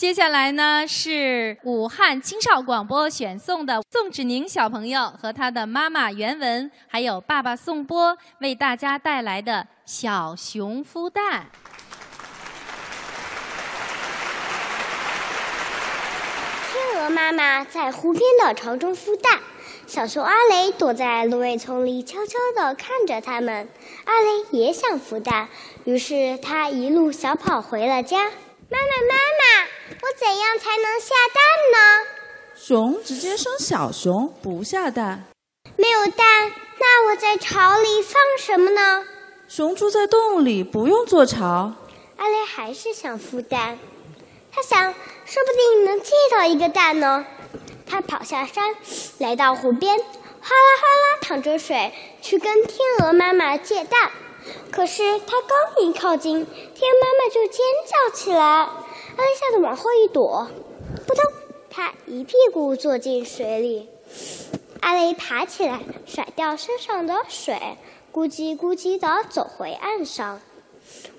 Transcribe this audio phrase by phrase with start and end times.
[0.00, 11.50] 接下来呢是武汉青少广播选送的宋芷宁小朋友和他的妈妈袁文，还有爸爸宋波为大家带来的小熊孵蛋。
[16.72, 19.40] 天鹅妈妈在湖边的巢中孵蛋，
[19.86, 23.68] 小熊阿雷躲在芦苇丛里，悄悄地看着它们。
[24.06, 25.48] 阿雷也想孵蛋，
[25.84, 28.30] 于是他一路小跑回了家。
[28.70, 29.66] 妈妈，妈妈，
[30.00, 31.42] 我怎样才能下蛋
[31.72, 32.06] 呢？
[32.54, 35.24] 熊直接生小熊，不下蛋。
[35.76, 39.04] 没有蛋，那我在巢里放什么呢？
[39.48, 41.74] 熊住在洞里，不用做巢。
[42.16, 43.76] 阿雷还是想孵蛋，
[44.52, 44.94] 他想，
[45.24, 47.26] 说不定能借到一个蛋呢。
[47.88, 48.76] 他跑下山，
[49.18, 51.92] 来到湖边，哗啦哗啦淌着水，
[52.22, 54.12] 去跟天鹅妈妈借蛋。
[54.70, 58.38] 可是他刚一靠近，天妈妈就尖叫起来。
[58.40, 60.48] 阿雷吓得往后一躲，
[61.06, 61.24] 扑通，
[61.68, 63.88] 他一屁股坐进水里。
[64.80, 67.76] 阿雷爬起来，甩掉身上的水，
[68.12, 70.40] 咕叽咕叽地走回岸上。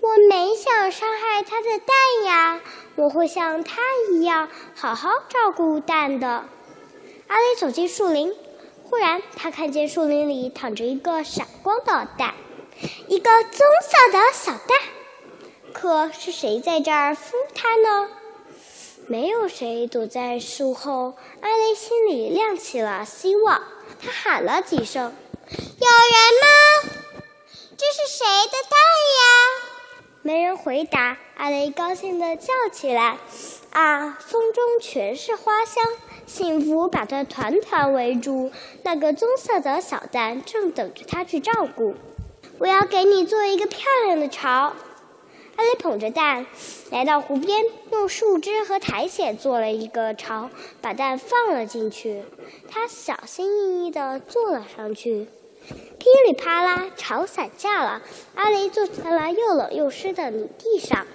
[0.00, 2.60] 我没想伤害他的蛋呀，
[2.96, 3.80] 我会像他
[4.12, 6.26] 一样好好照顾蛋的。
[7.26, 8.34] 阿雷走进树林，
[8.82, 12.34] 忽然他看见树林里躺着一个闪光的蛋，
[13.08, 14.78] 一个棕色的小蛋。
[15.72, 18.08] 可是谁在这儿孵它呢？
[19.06, 23.62] 没有谁躲在树后，阿雷心里亮起了希望。
[24.00, 25.12] 他喊了几声
[25.50, 26.90] ：“有人吗？
[27.76, 28.78] 这是谁的蛋
[29.18, 31.18] 呀？”没人回答。
[31.36, 33.18] 阿雷高兴地叫起来
[33.72, 35.84] ：“啊，风中全是花香，
[36.26, 38.50] 幸福把它团团围住。
[38.84, 41.94] 那个棕色的小蛋正等着他去照顾。
[42.58, 44.74] 我要给你做一个漂亮的巢。”
[45.56, 46.46] 阿雷捧着蛋
[46.90, 52.24] 来到湖边，用树枝和苔藓做了一个巢，把蛋放了进去。
[52.68, 55.28] 他小心翼翼地坐了上去，
[55.98, 58.02] 噼里啪啦，巢散架了。
[58.34, 61.06] 阿雷坐在了又冷又湿的泥地上。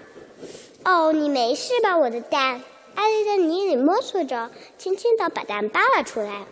[0.86, 2.62] 哦，你没事吧，我的蛋？
[2.96, 6.46] 阿雷在泥里摸索着，轻轻地把蛋扒了出来。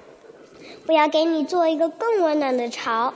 [0.87, 3.13] 我要给你做一个更温暖的巢。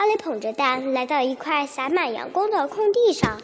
[0.00, 3.38] 阿雷捧着蛋来到一块洒满阳光的空地上。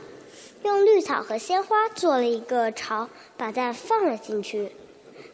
[0.62, 4.74] 用绿草和鲜花做了一个巢，把蛋放了进去。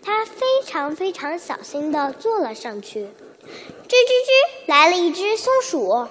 [0.03, 3.05] 他非常非常小心地坐了上去。
[3.05, 6.09] 吱吱吱，来了一只松鼠。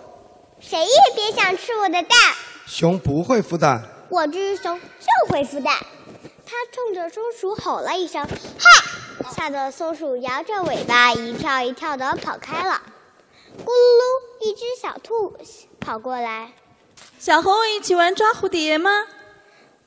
[0.62, 2.18] 谁也别想吃我的蛋！
[2.66, 3.84] 熊不会孵蛋。
[4.08, 5.76] 我这只熊就会孵蛋。
[6.46, 12.82] 它冲着松鼠吼了一声：“哈！”吓得松鼠摇着尾巴一跳一跳地跑开了。
[13.58, 15.36] 咕噜噜，一只小兔
[15.80, 16.54] 跑过来。
[17.20, 18.90] 想和我一起玩抓蝴蝶吗？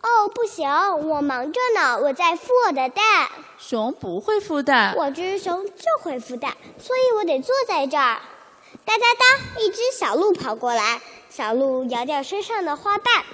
[0.02, 3.28] 哦，不行，我忙着呢，我在孵我的蛋。
[3.58, 8.20] 熊不会孵蛋，我这只熊就会孵蛋，所以我得坐在这儿。
[8.84, 11.00] 哒哒哒，一只小鹿跑过来，
[11.30, 13.24] 小鹿摇掉身上的花瓣。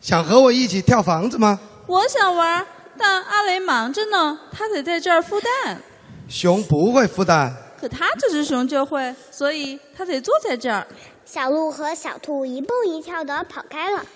[0.00, 1.58] 想和我一起跳房子吗？
[1.86, 2.66] 我想玩，
[2.98, 5.80] 但阿雷忙着呢，他得在这儿孵蛋。
[6.28, 10.86] 熊不会孵蛋，可他这只熊就会，所以他得坐在这儿。
[11.26, 14.06] 小鹿和小兔一蹦一跳地跑开了，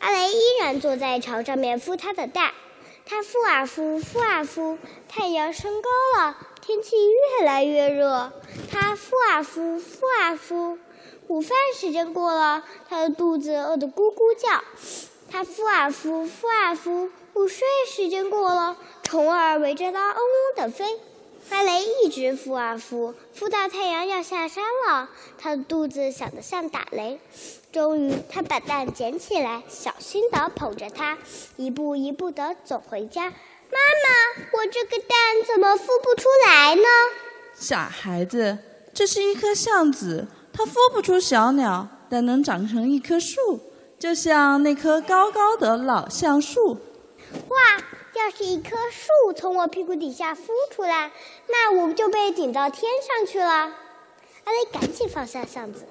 [0.00, 2.50] 阿雷依然坐在巢上面孵它的蛋。
[3.06, 4.76] 它孵啊孵，孵啊孵，
[5.08, 5.88] 太阳升高
[6.18, 6.96] 了，天气
[7.38, 8.32] 越来越热。
[8.68, 10.76] 它孵啊孵，孵啊孵，
[11.28, 14.64] 午饭时间过了，它的肚子饿得咕咕叫。
[15.30, 20.98] 它孵啊孵，孵啊孵，午睡时间过了，虫儿围着它嗡嗡地飞。
[21.50, 27.18] 阿雷一直孵啊孵，孵到太阳要下山了，他的肚子小得像打雷。
[27.72, 31.18] 终于，他把蛋捡起来，小心地捧着它，
[31.56, 33.24] 一步一步地走回家。
[33.24, 36.82] 妈妈，我这个蛋怎么孵不出来呢？
[37.54, 38.58] 傻孩子，
[38.94, 43.60] 这是一颗橡子，它孵不出小鸟，但能长成一棵树，
[43.98, 46.78] 就像那棵高高的老橡树。
[47.48, 47.56] 哇！
[48.18, 51.12] 要是一棵树从我屁股底下孵出来，
[51.46, 53.46] 那我就被顶到天上去了。
[54.44, 55.86] 阿雷赶紧放下箱子，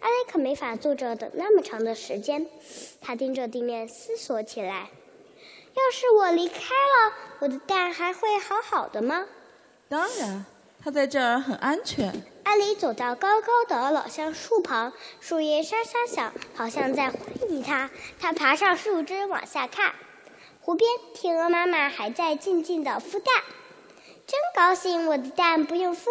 [0.00, 2.46] 阿雷可没法坐着等那么长的时间。
[3.00, 4.90] 他盯着地面思索起来：
[5.74, 9.26] 要是我离开了，我的蛋还会好好的吗？
[9.88, 10.46] 当然，
[10.84, 12.12] 它在这儿很安全。
[12.44, 17.90] 阿雷走到高高的老橡树旁，树叶沙沙响，好像在欢迎他。
[18.20, 19.92] 他爬上树枝往下看。
[20.66, 23.44] 湖边，天鹅妈妈还在静静的孵蛋，
[24.26, 25.06] 真高兴！
[25.06, 26.08] 我的蛋不用孵。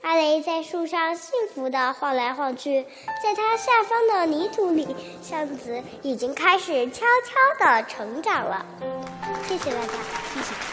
[0.00, 2.84] 阿雷在树上幸福的晃来晃去，
[3.22, 8.66] 在它下方的泥土里，橡子已经开始悄悄的成长了。
[9.46, 9.92] 谢谢大家。
[10.34, 10.71] 谢谢。